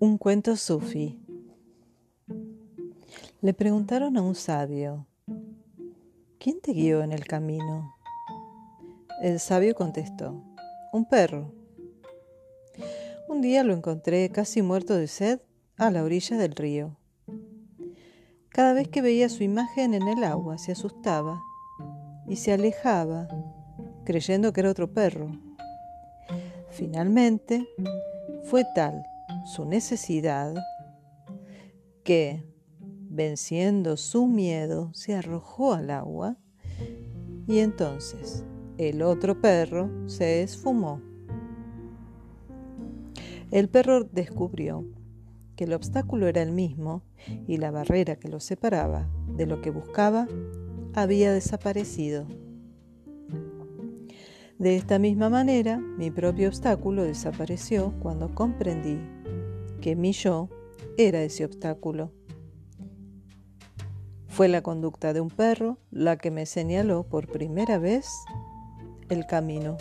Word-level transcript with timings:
Un 0.00 0.18
cuento 0.18 0.56
sufi. 0.56 1.20
Le 3.40 3.54
preguntaron 3.54 4.16
a 4.16 4.22
un 4.22 4.34
sabio, 4.34 5.06
¿quién 6.38 6.60
te 6.60 6.72
guió 6.72 7.02
en 7.02 7.12
el 7.12 7.24
camino? 7.26 7.94
El 9.22 9.38
sabio 9.38 9.76
contestó, 9.76 10.42
un 10.92 11.08
perro. 11.08 11.52
Un 13.28 13.40
día 13.40 13.62
lo 13.62 13.72
encontré 13.72 14.28
casi 14.30 14.62
muerto 14.62 14.96
de 14.96 15.06
sed 15.06 15.40
a 15.76 15.92
la 15.92 16.02
orilla 16.02 16.36
del 16.36 16.56
río. 16.56 16.96
Cada 18.48 18.72
vez 18.72 18.88
que 18.88 19.00
veía 19.00 19.28
su 19.28 19.44
imagen 19.44 19.94
en 19.94 20.08
el 20.08 20.24
agua 20.24 20.58
se 20.58 20.72
asustaba 20.72 21.40
y 22.26 22.34
se 22.34 22.52
alejaba, 22.52 23.28
creyendo 24.04 24.52
que 24.52 24.60
era 24.60 24.70
otro 24.70 24.92
perro. 24.92 25.30
Finalmente, 26.70 27.68
fue 28.42 28.64
tal 28.74 29.04
su 29.44 29.64
necesidad 29.64 30.54
que, 32.02 32.44
venciendo 32.80 33.96
su 33.96 34.26
miedo, 34.26 34.92
se 34.94 35.14
arrojó 35.14 35.74
al 35.74 35.90
agua 35.90 36.36
y 37.46 37.58
entonces 37.58 38.44
el 38.78 39.02
otro 39.02 39.40
perro 39.40 39.90
se 40.08 40.42
esfumó. 40.42 41.00
El 43.50 43.68
perro 43.68 44.04
descubrió 44.04 44.84
que 45.56 45.64
el 45.64 45.74
obstáculo 45.74 46.26
era 46.26 46.42
el 46.42 46.50
mismo 46.50 47.02
y 47.46 47.58
la 47.58 47.70
barrera 47.70 48.16
que 48.16 48.28
lo 48.28 48.40
separaba 48.40 49.08
de 49.28 49.46
lo 49.46 49.60
que 49.60 49.70
buscaba 49.70 50.26
había 50.94 51.32
desaparecido. 51.32 52.26
De 54.58 54.76
esta 54.76 54.98
misma 54.98 55.30
manera, 55.30 55.78
mi 55.78 56.10
propio 56.10 56.48
obstáculo 56.48 57.04
desapareció 57.04 57.92
cuando 58.00 58.34
comprendí 58.34 58.98
que 59.84 59.96
mi 59.96 60.12
yo 60.12 60.48
era 60.96 61.22
ese 61.22 61.44
obstáculo. 61.44 62.10
Fue 64.28 64.48
la 64.48 64.62
conducta 64.62 65.12
de 65.12 65.20
un 65.20 65.28
perro 65.28 65.76
la 65.90 66.16
que 66.16 66.30
me 66.30 66.46
señaló 66.46 67.02
por 67.02 67.30
primera 67.30 67.76
vez 67.76 68.08
el 69.10 69.26
camino. 69.26 69.76